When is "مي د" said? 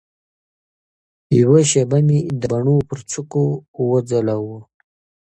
2.07-2.43